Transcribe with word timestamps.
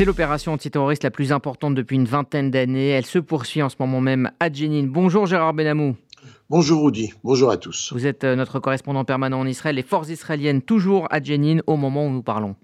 C'est 0.00 0.06
l'opération 0.06 0.54
antiterroriste 0.54 1.04
la 1.04 1.10
plus 1.10 1.30
importante 1.30 1.74
depuis 1.74 1.96
une 1.96 2.06
vingtaine 2.06 2.50
d'années. 2.50 2.88
Elle 2.88 3.04
se 3.04 3.18
poursuit 3.18 3.60
en 3.60 3.68
ce 3.68 3.76
moment 3.78 4.00
même 4.00 4.30
à 4.40 4.50
Jenin. 4.50 4.86
Bonjour 4.86 5.26
Gérard 5.26 5.52
Benamou. 5.52 5.94
Bonjour 6.48 6.86
Rudy, 6.86 7.12
bonjour 7.22 7.50
à 7.50 7.58
tous. 7.58 7.92
Vous 7.92 8.06
êtes 8.06 8.24
euh, 8.24 8.34
notre 8.34 8.60
correspondant 8.60 9.04
permanent 9.04 9.38
en 9.38 9.46
Israël. 9.46 9.76
Les 9.76 9.82
forces 9.82 10.08
israéliennes 10.08 10.62
toujours 10.62 11.06
à 11.10 11.22
Jenin 11.22 11.58
au 11.66 11.76
moment 11.76 12.06
où 12.06 12.10
nous 12.10 12.22
parlons. 12.22 12.56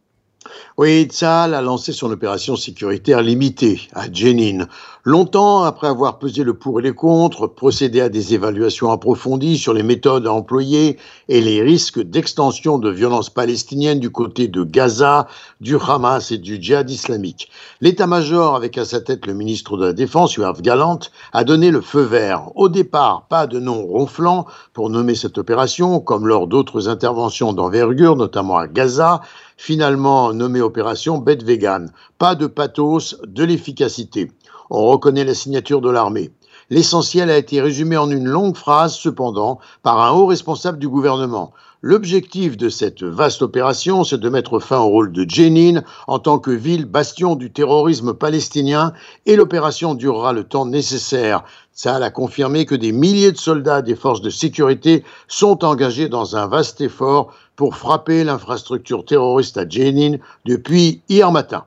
Oui, 0.78 1.04
Tzal 1.04 1.54
a 1.54 1.62
lancé 1.62 1.92
son 1.92 2.10
opération 2.10 2.54
sécuritaire 2.54 3.22
limitée 3.22 3.80
à 3.94 4.12
Jenin. 4.12 4.66
Longtemps 5.04 5.62
après 5.62 5.86
avoir 5.86 6.18
pesé 6.18 6.42
le 6.42 6.54
pour 6.54 6.80
et 6.80 6.82
les 6.82 6.92
contre, 6.92 7.46
procédé 7.46 8.00
à 8.00 8.08
des 8.08 8.34
évaluations 8.34 8.90
approfondies 8.90 9.56
sur 9.56 9.72
les 9.72 9.84
méthodes 9.84 10.26
à 10.26 10.32
employer 10.32 10.98
et 11.28 11.40
les 11.40 11.62
risques 11.62 12.02
d'extension 12.02 12.78
de 12.78 12.90
violences 12.90 13.30
palestiniennes 13.30 14.00
du 14.00 14.10
côté 14.10 14.48
de 14.48 14.64
Gaza, 14.64 15.28
du 15.60 15.76
Hamas 15.76 16.32
et 16.32 16.38
du 16.38 16.60
djihad 16.60 16.90
islamique. 16.90 17.48
L'état-major, 17.80 18.56
avec 18.56 18.76
à 18.78 18.84
sa 18.84 19.00
tête 19.00 19.26
le 19.26 19.34
ministre 19.34 19.76
de 19.76 19.86
la 19.86 19.92
Défense, 19.92 20.34
Yoav 20.34 20.60
Galant, 20.60 20.98
a 21.32 21.44
donné 21.44 21.70
le 21.70 21.80
feu 21.80 22.02
vert. 22.02 22.50
Au 22.56 22.68
départ, 22.68 23.26
pas 23.28 23.46
de 23.46 23.60
nom 23.60 23.86
ronflant 23.86 24.46
pour 24.74 24.90
nommer 24.90 25.14
cette 25.14 25.38
opération, 25.38 26.00
comme 26.00 26.26
lors 26.26 26.48
d'autres 26.48 26.88
interventions 26.88 27.52
d'envergure, 27.52 28.16
notamment 28.16 28.56
à 28.58 28.66
Gaza, 28.66 29.20
finalement 29.56 30.32
nommée 30.32 30.60
opération 30.60 31.18
Bête 31.18 31.42
Vegan. 31.42 31.90
Pas 32.18 32.34
de 32.34 32.46
pathos, 32.46 33.16
de 33.26 33.44
l'efficacité. 33.44 34.30
On 34.70 34.86
reconnaît 34.86 35.24
la 35.24 35.34
signature 35.34 35.80
de 35.80 35.90
l'armée. 35.90 36.30
L'essentiel 36.68 37.30
a 37.30 37.36
été 37.36 37.60
résumé 37.60 37.96
en 37.96 38.10
une 38.10 38.26
longue 38.26 38.56
phrase, 38.56 38.96
cependant, 38.96 39.60
par 39.84 40.00
un 40.00 40.10
haut 40.10 40.26
responsable 40.26 40.78
du 40.78 40.88
gouvernement. 40.88 41.52
L'objectif 41.80 42.56
de 42.56 42.68
cette 42.68 43.04
vaste 43.04 43.42
opération, 43.42 44.02
c'est 44.02 44.18
de 44.18 44.28
mettre 44.28 44.58
fin 44.58 44.80
au 44.80 44.88
rôle 44.88 45.12
de 45.12 45.24
Jenin 45.28 45.82
en 46.08 46.18
tant 46.18 46.40
que 46.40 46.50
ville 46.50 46.86
bastion 46.86 47.36
du 47.36 47.52
terrorisme 47.52 48.14
palestinien 48.14 48.92
et 49.26 49.36
l'opération 49.36 49.94
durera 49.94 50.32
le 50.32 50.42
temps 50.42 50.66
nécessaire. 50.66 51.44
Ça 51.72 51.94
a 51.96 52.10
confirmé 52.10 52.66
que 52.66 52.74
des 52.74 52.90
milliers 52.90 53.30
de 53.30 53.36
soldats 53.36 53.82
des 53.82 53.94
forces 53.94 54.22
de 54.22 54.30
sécurité 54.30 55.04
sont 55.28 55.64
engagés 55.64 56.08
dans 56.08 56.34
un 56.34 56.48
vaste 56.48 56.80
effort 56.80 57.32
pour 57.56 57.74
frapper 57.74 58.22
l'infrastructure 58.22 59.04
terroriste 59.04 59.56
à 59.56 59.68
Jenin 59.68 60.18
depuis 60.44 61.02
hier 61.08 61.32
matin. 61.32 61.64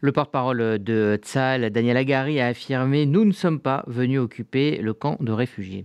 Le 0.00 0.12
porte-parole 0.12 0.78
de 0.82 1.18
Tzal, 1.22 1.68
Daniel 1.70 1.98
Agari, 1.98 2.40
a 2.40 2.46
affirmé 2.46 3.04
Nous 3.04 3.26
ne 3.26 3.32
sommes 3.32 3.60
pas 3.60 3.84
venus 3.86 4.20
occuper 4.20 4.78
le 4.78 4.94
camp 4.94 5.18
de 5.20 5.32
réfugiés. 5.32 5.84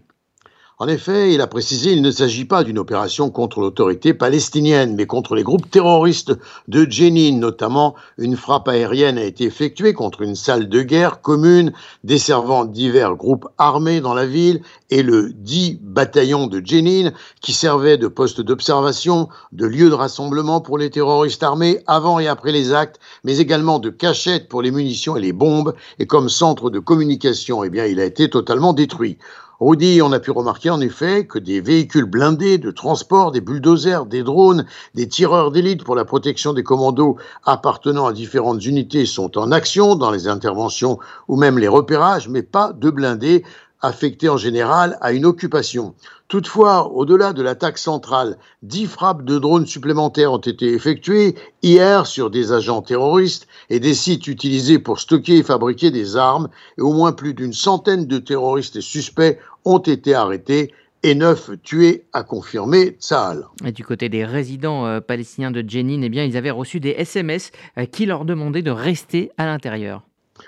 En 0.77 0.89
effet, 0.89 1.33
il 1.33 1.39
a 1.39 1.47
précisé 1.47 1.91
qu'il 1.91 2.01
ne 2.01 2.11
s'agit 2.11 2.43
pas 2.43 2.65
d'une 2.65 2.79
opération 2.79 3.29
contre 3.29 3.61
l'autorité 3.61 4.13
palestinienne, 4.13 4.93
mais 4.95 5.05
contre 5.05 5.33
les 5.33 5.43
groupes 5.43 5.71
terroristes 5.71 6.33
de 6.67 6.85
Jenin. 6.89 7.37
Notamment, 7.37 7.95
une 8.17 8.35
frappe 8.35 8.67
aérienne 8.67 9.17
a 9.17 9.23
été 9.23 9.45
effectuée 9.45 9.93
contre 9.93 10.21
une 10.21 10.35
salle 10.35 10.67
de 10.67 10.81
guerre 10.81 11.21
commune 11.21 11.71
desservant 12.03 12.65
divers 12.65 13.15
groupes 13.15 13.47
armés 13.57 14.01
dans 14.01 14.13
la 14.13 14.25
ville 14.25 14.63
et 14.89 15.01
le 15.01 15.31
10 15.31 15.79
bataillon 15.81 16.47
de 16.47 16.61
Jenin 16.61 17.13
qui 17.39 17.53
servait 17.53 17.97
de 17.97 18.09
poste 18.09 18.41
d'observation, 18.41 19.29
de 19.53 19.65
lieu 19.65 19.87
de 19.87 19.95
rassemblement 19.95 20.59
pour 20.59 20.77
les 20.77 20.89
terroristes 20.89 21.43
armés 21.43 21.79
avant 21.87 22.19
et 22.19 22.27
après 22.27 22.51
les 22.51 22.73
actes, 22.73 22.99
mais 23.23 23.37
également 23.37 23.79
de 23.79 23.91
cachette 23.91 24.49
pour 24.49 24.61
les 24.61 24.71
munitions 24.71 25.15
et 25.15 25.21
les 25.21 25.31
bombes 25.31 25.73
et 25.99 26.05
comme 26.05 26.27
centre 26.27 26.69
de 26.69 26.79
communication. 26.79 27.63
Eh 27.63 27.69
bien, 27.69 27.85
il 27.85 28.01
a 28.01 28.05
été 28.05 28.29
totalement 28.29 28.73
détruit. 28.73 29.17
Rudy, 29.61 30.01
on 30.01 30.11
a 30.11 30.19
pu 30.19 30.31
remarquer 30.31 30.69
en 30.69 30.81
effet 30.81 31.25
que 31.27 31.39
des 31.39 31.61
véhicules 31.61 32.03
blindés 32.03 32.57
de 32.57 32.71
transport, 32.71 33.31
des 33.31 33.39
bulldozers, 33.39 34.05
des 34.05 34.21
drones, 34.21 34.65
des 34.95 35.07
tireurs 35.07 35.49
d'élite 35.51 35.85
pour 35.85 35.95
la 35.95 36.03
protection 36.03 36.51
des 36.51 36.63
commandos 36.63 37.15
appartenant 37.45 38.05
à 38.05 38.11
différentes 38.11 38.65
unités 38.65 39.05
sont 39.05 39.37
en 39.37 39.53
action 39.53 39.95
dans 39.95 40.11
les 40.11 40.27
interventions 40.27 40.99
ou 41.29 41.37
même 41.37 41.57
les 41.57 41.69
repérages, 41.69 42.27
mais 42.27 42.43
pas 42.43 42.73
de 42.73 42.89
blindés 42.89 43.45
affectés 43.85 44.29
en 44.29 44.37
général 44.37 44.97
à 45.01 45.11
une 45.11 45.25
occupation. 45.25 45.95
Toutefois, 46.27 46.91
au-delà 46.91 47.33
de 47.33 47.43
l'attaque 47.43 47.77
centrale, 47.77 48.37
dix 48.63 48.87
frappes 48.87 49.23
de 49.23 49.37
drones 49.37 49.67
supplémentaires 49.67 50.33
ont 50.33 50.37
été 50.37 50.73
effectuées 50.73 51.35
hier 51.61 52.07
sur 52.07 52.31
des 52.31 52.51
agents 52.51 52.81
terroristes 52.81 53.47
et 53.69 53.79
des 53.79 53.93
sites 53.93 54.27
utilisés 54.27 54.79
pour 54.79 54.99
stocker 54.99 55.37
et 55.37 55.43
fabriquer 55.43 55.91
des 55.91 56.17
armes, 56.17 56.49
et 56.77 56.81
au 56.81 56.93
moins 56.93 57.11
plus 57.11 57.33
d'une 57.33 57.53
centaine 57.53 58.07
de 58.07 58.17
terroristes 58.17 58.75
et 58.75 58.81
suspects 58.81 59.37
ont 59.65 59.79
été 59.79 60.15
arrêtés 60.15 60.73
et 61.03 61.13
neuf 61.13 61.51
tués, 61.61 62.05
a 62.13 62.23
confirmé 62.23 62.97
Tsahal. 62.99 63.45
Et 63.63 63.71
du 63.71 63.83
côté 63.83 64.09
des 64.09 64.25
résidents 64.25 64.87
euh, 64.87 65.01
palestiniens 65.01 65.51
de 65.51 65.63
Jenin, 65.67 66.01
eh 66.01 66.09
bien, 66.09 66.23
ils 66.23 66.35
avaient 66.35 66.49
reçu 66.49 66.79
des 66.79 66.95
SMS 66.97 67.51
euh, 67.77 67.85
qui 67.85 68.07
leur 68.07 68.25
demandaient 68.25 68.63
de 68.63 68.71
rester 68.71 69.31
à 69.37 69.45
l'intérieur. 69.45 70.01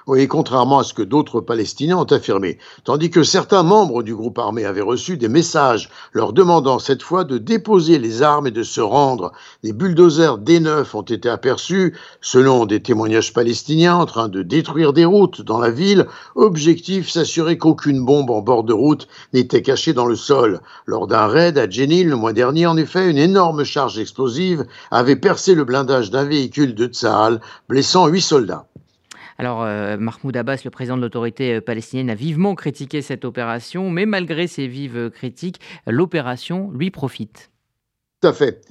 Oui, 0.08 0.26
contrairement 0.30 0.80
à 0.80 0.84
ce 0.86 0.94
que 0.94 1.02
d'autres 1.02 1.42
Palestiniens 1.42 1.98
ont 1.98 2.04
affirmé. 2.06 2.60
Tandis 2.86 3.10
que 3.10 3.24
certains 3.24 3.64
membres 3.64 4.04
du 4.04 4.16
groupe 4.16 4.40
armé 4.40 4.64
avaient 4.64 4.80
reçu 4.80 5.18
des 5.18 5.28
messages 5.28 5.90
leur 6.14 6.32
demandant 6.32 6.80
cette 6.80 7.04
fois 7.04 7.26
de 7.26 7.38
déposer 7.38 8.00
les 8.00 8.22
armes 8.22 8.48
et 8.48 8.52
de 8.52 8.64
se 8.64 8.80
rendre. 8.80 9.34
Des 9.64 9.74
bulldozers 9.74 10.40
D9 10.40 10.96
ont 10.96 11.02
été 11.02 11.30
aperçus, 11.30 11.94
selon 12.22 12.66
des 12.66 12.82
témoignages 12.82 13.34
palestiniens, 13.34 13.96
en 13.96 14.06
train 14.06 14.30
de 14.30 14.44
détruire 14.44 14.94
des 14.94 15.04
routes 15.04 15.42
dans 15.42 15.60
la 15.60 15.72
ville. 15.72 16.08
Objectif, 16.36 17.10
s'assurer 17.10 17.58
qu'aucune 17.58 18.06
bombe 18.06 18.30
en 18.30 18.42
bord 18.42 18.64
de 18.64 18.74
route 18.74 19.10
n'était 19.34 19.62
cachée 19.62 19.92
dans 19.92 20.06
le 20.06 20.16
sol. 20.16 20.62
Lors 20.86 21.08
d'un 21.08 21.28
raid 21.28 21.58
à 21.58 21.70
Jenin 21.70 22.06
le 22.06 22.16
mois 22.16 22.32
dernier, 22.34 22.66
en 22.66 22.78
effet, 22.78 23.10
une 23.10 23.18
énorme 23.18 23.66
charge 23.66 24.00
explosive 24.00 24.66
avait 24.90 25.18
percé 25.18 25.54
le 25.54 25.66
blindage 25.66 26.12
d'un 26.12 26.24
véhicule 26.24 26.76
de 26.76 26.88
Tsahal, 26.88 27.42
blessant 27.68 28.08
huit 28.08 28.22
soldats. 28.22 28.68
Alors, 29.38 29.64
euh, 29.64 29.98
Mahmoud 29.98 30.36
Abbas, 30.36 30.62
le 30.66 30.72
président 30.72 30.98
de 30.98 31.02
l'autorité 31.02 31.56
euh, 31.56 31.62
palestinienne, 31.62 32.10
a 32.10 32.16
vivement 32.16 32.56
critiqué 32.56 33.02
cette 33.02 33.24
opération, 33.24 33.90
mais 33.92 34.06
malgré 34.06 34.48
ces 34.48 34.68
vives 34.68 35.12
critiques, 35.12 35.60
l'opération 35.86 36.72
lui 36.72 36.90
profite. 36.90 37.52
Tout 38.22 38.30
à 38.30 38.34
fait. 38.34 38.62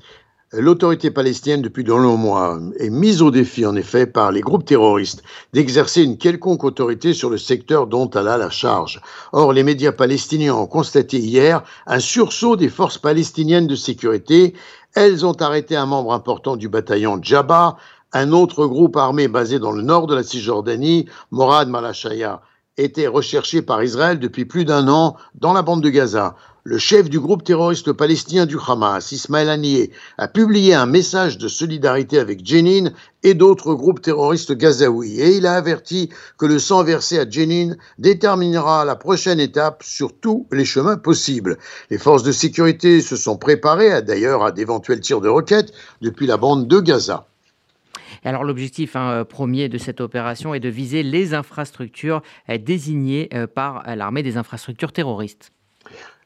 L'autorité 0.53 1.11
palestinienne, 1.11 1.61
depuis 1.61 1.83
de 1.83 1.93
longs 1.93 2.17
mois, 2.17 2.61
est 2.79 2.89
mise 2.89 3.21
au 3.21 3.33
défi, 3.33 3.67
en 3.67 3.75
effet, 3.75 4.07
par 4.07 4.31
les 4.31 4.41
groupes 4.41 4.65
terroristes 4.65 5.25
d'exercer 5.53 6.05
une 6.05 6.19
quelconque 6.19 6.63
autorité 6.63 7.15
sur 7.15 7.31
le 7.31 7.37
secteur 7.37 7.89
dont 7.89 8.09
elle 8.11 8.29
a 8.29 8.39
la 8.39 8.49
charge. 8.49 9.01
Or, 9.33 9.53
les 9.53 9.65
médias 9.65 9.91
palestiniens 9.91 10.55
ont 10.55 10.69
constaté 10.69 11.19
hier 11.19 11.65
un 11.87 11.99
sursaut 11.99 12.55
des 12.55 12.69
forces 12.69 12.97
palestiniennes 12.97 13.67
de 13.67 13.75
sécurité. 13.75 14.55
Elles 14.95 15.27
ont 15.27 15.35
arrêté 15.35 15.75
un 15.75 15.87
membre 15.87 16.13
important 16.13 16.57
du 16.57 16.69
bataillon 16.69 17.19
Djabba, 17.21 17.77
un 18.17 18.33
autre 18.33 18.67
groupe 18.67 18.97
armé 18.97 19.29
basé 19.29 19.59
dans 19.59 19.73
le 19.73 19.83
nord 19.83 20.07
de 20.07 20.15
la 20.15 20.23
Cisjordanie, 20.23 21.07
Morad 21.31 21.69
Malachaya, 21.69 22.41
était 22.79 23.07
recherché 23.07 23.63
par 23.63 23.83
Israël 23.83 24.19
depuis 24.19 24.45
plus 24.45 24.65
d'un 24.65 24.89
an 24.89 25.17
dans 25.35 25.53
la 25.53 25.63
bande 25.63 25.83
de 25.83 25.91
Gaza. 25.91 26.35
Le 26.65 26.79
chef 26.79 27.09
du 27.09 27.21
groupe 27.21 27.45
terroriste 27.45 27.93
palestinien 27.93 28.45
du 28.45 28.57
Hamas, 28.67 29.13
Ismaël 29.13 29.51
Haniyeh, 29.51 29.93
a 30.19 30.29
publié 30.29 30.75
un 30.75 30.87
message 30.87 31.39
de 31.39 31.47
solidarité 31.47 32.19
avec 32.19 32.45
Jenin 32.45 32.91
et 33.23 33.35
d'autres 33.35 33.75
groupes 33.75 34.03
terroristes 34.03 34.53
gazaouis. 34.53 35.21
Et 35.21 35.37
il 35.37 35.47
a 35.47 35.55
averti 35.55 36.09
que 36.39 36.47
le 36.47 36.59
sang 36.59 36.83
versé 36.83 37.19
à 37.19 37.29
Jenin 37.29 37.77
déterminera 37.99 38.85
la 38.85 38.97
prochaine 38.97 39.41
étape 39.41 39.83
sur 39.85 40.19
tous 40.19 40.47
les 40.51 40.65
chemins 40.65 40.97
possibles. 40.97 41.59
Les 41.91 41.99
forces 41.99 42.25
de 42.25 42.33
sécurité 42.33 43.01
se 43.01 43.15
sont 43.15 43.37
préparées 43.37 44.03
d'ailleurs 44.03 44.43
à 44.43 44.53
d'éventuels 44.53 45.01
tirs 45.01 45.21
de 45.21 45.29
roquettes 45.29 45.73
depuis 46.01 46.27
la 46.27 46.37
bande 46.37 46.67
de 46.67 46.81
Gaza. 46.81 47.27
Alors 48.25 48.45
l'objectif 48.45 48.97
hein, 48.97 49.25
premier 49.25 49.69
de 49.69 49.79
cette 49.79 50.01
opération 50.01 50.55
est 50.55 50.61
de 50.61 50.69
viser 50.69 51.03
les 51.03 51.35
infrastructures 51.35 52.23
euh, 52.49 52.59
désignées 52.59 53.29
euh, 53.35 53.47
par 53.47 53.83
l'armée 53.97 54.23
des 54.23 54.37
infrastructures 54.37 54.93
terroristes. 54.93 55.53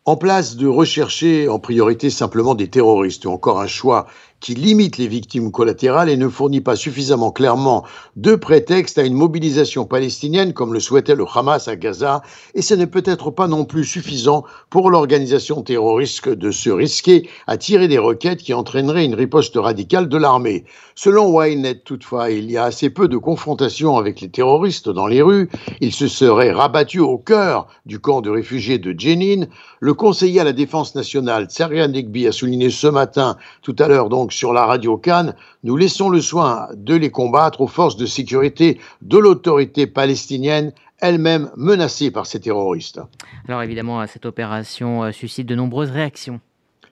En 0.07 0.17
place 0.17 0.57
de 0.57 0.67
rechercher 0.67 1.49
en 1.49 1.59
priorité 1.59 2.09
simplement 2.09 2.55
des 2.55 2.69
terroristes, 2.69 3.27
ou 3.27 3.31
encore 3.31 3.61
un 3.61 3.67
choix 3.67 4.07
qui 4.41 4.55
limite 4.55 4.99
les 4.99 5.07
victimes 5.07 5.53
collatérales 5.53 6.09
et 6.09 6.17
ne 6.17 6.29
fournit 6.29 6.61
pas 6.61 6.77
suffisamment 6.77 7.31
clairement 7.31 7.85
de 8.17 8.35
prétexte 8.35 8.99
à 8.99 9.05
une 9.05 9.15
mobilisation 9.15 9.85
palestinienne 9.85 10.53
comme 10.53 10.75
le 10.75 10.81
souhaitait 10.81 11.15
le 11.15 11.25
Hamas 11.33 11.69
à 11.69 11.77
Gaza, 11.77 12.23
et 12.55 12.63
ce 12.63 12.75
n'est 12.75 12.87
peut-être 12.87 13.31
pas 13.31 13.47
non 13.47 13.65
plus 13.65 13.85
suffisant 13.85 14.45
pour 14.71 14.91
l'organisation 14.91 15.63
terroriste 15.63 16.29
de 16.29 16.51
se 16.51 16.71
risquer 16.71 17.29
à 17.47 17.57
tirer 17.57 17.89
des 17.89 17.99
requêtes 17.99 18.43
qui 18.43 18.55
entraîneraient 18.55 19.05
une 19.05 19.15
riposte 19.15 19.57
radicale 19.57 20.09
de 20.09 20.17
l'armée. 20.17 20.65
Selon 20.95 21.35
Wynet, 21.35 21.81
toutefois, 21.85 22.31
il 22.31 22.51
y 22.51 22.57
a 22.57 22.65
assez 22.65 22.91
peu 22.91 23.09
de 23.09 23.17
confrontations 23.17 23.97
avec 23.97 24.21
les 24.21 24.29
terroristes 24.29 24.89
dans 24.89 25.07
les 25.07 25.23
rues, 25.23 25.49
ils 25.81 25.93
se 25.93 26.09
seraient 26.09 26.53
rabattus 26.53 27.01
au 27.01 27.19
cœur 27.19 27.69
du 27.87 28.01
camp 28.01 28.21
de 28.21 28.31
réfugiés 28.31 28.79
de 28.79 28.99
Jenin. 28.99 29.47
Le 29.81 29.95
conseiller 29.95 30.41
à 30.41 30.45
la 30.45 30.53
défense 30.53 30.95
nationale, 30.95 31.47
Tsarian 31.47 31.89
Degbi, 31.89 32.27
a 32.27 32.33
souligné 32.33 32.71
ce 32.71 32.87
matin, 32.87 33.37
tout 33.63 33.77
à 33.79 33.89
l'heure 33.89 34.09
donc, 34.09 34.30
sur 34.31 34.53
la 34.53 34.65
radio 34.65 34.97
Cannes, 34.97 35.35
nous 35.65 35.77
laissons 35.77 36.09
le 36.09 36.21
soin 36.21 36.69
de 36.75 36.95
les 36.95 37.11
combattre 37.11 37.61
aux 37.61 37.67
forces 37.67 37.97
de 37.97 38.07
sécurité 38.07 38.81
de 39.03 39.19
l'autorité 39.19 39.87
palestinienne 39.87 40.73
elle-même 41.01 41.51
menacée 41.57 42.11
par 42.11 42.27
ces 42.27 42.41
terroristes. 42.41 43.01
Alors 43.49 43.63
évidemment, 43.63 44.07
cette 44.07 44.27
opération 44.27 45.05
euh, 45.05 45.13
suscite 45.13 45.47
de 45.47 45.55
nombreuses 45.55 45.91
réactions. 45.91 46.41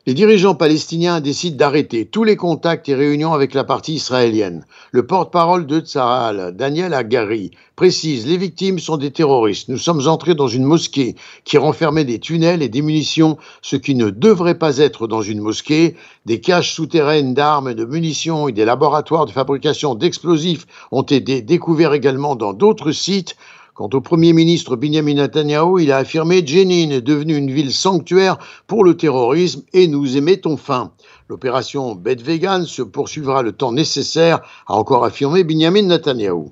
Les 0.08 0.14
dirigeants 0.14 0.54
palestiniens 0.54 1.20
décident 1.20 1.58
d'arrêter 1.58 2.06
tous 2.06 2.24
les 2.24 2.36
contacts 2.36 2.88
et 2.88 2.94
réunions 2.94 3.34
avec 3.34 3.52
la 3.52 3.62
partie 3.62 3.92
israélienne. 3.92 4.64
Le 4.90 5.06
porte-parole 5.06 5.66
de 5.66 5.80
Tsahal, 5.80 6.56
Daniel 6.56 6.94
Agari, 6.94 7.50
précise 7.76 8.26
Les 8.26 8.38
victimes 8.38 8.78
sont 8.78 8.96
des 8.96 9.10
terroristes. 9.10 9.68
Nous 9.68 9.76
sommes 9.76 10.08
entrés 10.08 10.34
dans 10.34 10.48
une 10.48 10.64
mosquée 10.64 11.14
qui 11.44 11.58
renfermait 11.58 12.06
des 12.06 12.20
tunnels 12.20 12.62
et 12.62 12.70
des 12.70 12.80
munitions, 12.80 13.36
ce 13.60 13.76
qui 13.76 13.94
ne 13.94 14.08
devrait 14.08 14.58
pas 14.58 14.78
être 14.78 15.08
dans 15.08 15.20
une 15.20 15.40
mosquée. 15.40 15.94
Des 16.24 16.40
caches 16.40 16.72
souterraines 16.72 17.34
d'armes, 17.34 17.74
de 17.74 17.84
munitions 17.84 18.48
et 18.48 18.52
des 18.52 18.64
laboratoires 18.64 19.26
de 19.26 19.30
fabrication 19.30 19.94
d'explosifs 19.94 20.66
ont 20.90 21.02
été 21.02 21.42
découverts 21.42 21.92
également 21.92 22.34
dans 22.34 22.54
d'autres 22.54 22.92
sites. 22.92 23.36
Quant 23.78 23.90
au 23.92 24.00
Premier 24.00 24.32
ministre 24.32 24.74
Benjamin 24.74 25.14
Netanyahu, 25.14 25.80
il 25.80 25.92
a 25.92 25.98
affirmé 25.98 26.44
Jenin 26.44 26.90
est 26.90 27.00
devenue 27.00 27.36
une 27.36 27.52
ville 27.52 27.70
sanctuaire 27.70 28.36
pour 28.66 28.82
le 28.82 28.96
terrorisme 28.96 29.62
et 29.72 29.86
nous 29.86 30.16
y 30.16 30.20
mettons 30.20 30.56
fin. 30.56 30.90
L'opération 31.28 31.94
Bet 31.94 32.16
Vegan 32.16 32.64
se 32.64 32.82
poursuivra 32.82 33.44
le 33.44 33.52
temps 33.52 33.70
nécessaire, 33.70 34.40
a 34.66 34.74
encore 34.74 35.04
affirmé 35.04 35.44
Benjamin 35.44 35.82
Netanyahu. 35.82 36.46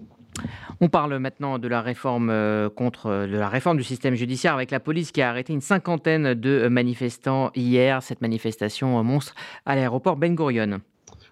On 0.81 0.89
parle 0.89 1.19
maintenant 1.19 1.59
de 1.59 1.67
la 1.67 1.81
réforme 1.81 2.31
euh, 2.31 2.69
de 2.69 3.37
la 3.37 3.49
réforme 3.49 3.79
du 3.79 3.83
système 3.83 4.15
judiciaire 4.15 4.55
avec 4.55 4.71
la 4.71 4.79
police 4.79 5.11
qui 5.11 5.21
a 5.21 5.29
arrêté 5.29 5.53
une 5.53 5.61
cinquantaine 5.61 6.35
de 6.35 6.69
manifestants 6.69 7.51
hier. 7.57 8.05
Cette 8.05 8.21
manifestation 8.21 9.03
monstre 9.03 9.35
à 9.65 9.75
l'aéroport 9.75 10.15
Ben 10.15 10.37
Gurion. 10.37 10.81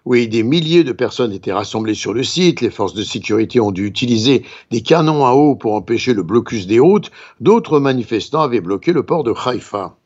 Oui, 0.05 0.27
des 0.27 0.43
milliers 0.43 0.83
de 0.83 0.91
personnes 0.91 1.31
étaient 1.31 1.51
rassemblées 1.51 1.95
sur 1.95 2.13
le 2.13 2.23
site. 2.23 2.61
Les 2.61 2.69
forces 2.69 2.93
de 2.93 3.03
sécurité 3.03 3.59
ont 3.59 3.71
dû 3.71 3.87
utiliser 3.87 4.43
des 4.69 4.81
canons 4.81 5.25
à 5.25 5.33
eau 5.33 5.55
pour 5.55 5.73
empêcher 5.73 6.13
le 6.13 6.21
blocus 6.21 6.67
des 6.67 6.79
routes. 6.79 7.09
D'autres 7.39 7.79
manifestants 7.79 8.41
avaient 8.41 8.61
bloqué 8.61 8.93
le 8.93 9.01
port 9.01 9.23
de 9.23 9.33
Haïfa. 9.33 9.97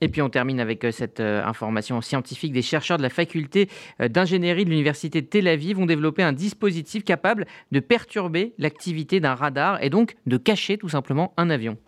Et 0.00 0.08
puis 0.08 0.22
on 0.22 0.28
termine 0.28 0.60
avec 0.60 0.84
euh, 0.84 0.92
cette 0.92 1.20
euh, 1.20 1.42
information 1.44 2.00
scientifique. 2.02 2.52
Des 2.52 2.62
chercheurs 2.62 2.98
de 2.98 3.02
la 3.02 3.08
faculté 3.08 3.68
euh, 4.00 4.08
d'ingénierie 4.08 4.64
de 4.64 4.70
l'université 4.70 5.22
de 5.22 5.26
Tel 5.26 5.48
Aviv 5.48 5.78
ont 5.78 5.86
développé 5.86 6.22
un 6.22 6.32
dispositif 6.32 7.02
capable 7.02 7.46
de 7.72 7.80
perturber 7.80 8.52
l'activité 8.58 9.18
d'un 9.18 9.34
radar 9.34 9.82
et 9.82 9.90
donc 9.90 10.16
de 10.26 10.36
cacher 10.36 10.76
tout 10.78 10.90
simplement 10.90 11.32
un 11.36 11.50
avion. 11.50 11.78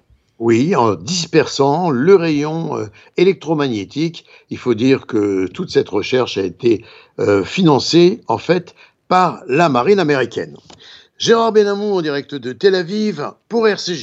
Oui, 0.40 0.74
en 0.74 0.94
dispersant 0.94 1.90
le 1.90 2.16
rayon 2.16 2.74
euh, 2.78 2.86
électromagnétique. 3.18 4.24
Il 4.48 4.56
faut 4.56 4.72
dire 4.72 5.06
que 5.06 5.46
toute 5.46 5.70
cette 5.70 5.90
recherche 5.90 6.38
a 6.38 6.42
été 6.42 6.82
euh, 7.18 7.44
financée 7.44 8.22
en 8.26 8.38
fait 8.38 8.74
par 9.06 9.42
la 9.48 9.68
marine 9.68 9.98
américaine. 9.98 10.56
Gérard 11.18 11.52
Benamou 11.52 11.92
en 11.92 12.00
direct 12.00 12.34
de 12.34 12.52
Tel 12.54 12.74
Aviv 12.74 13.32
pour 13.50 13.68
RCJ. 13.68 13.98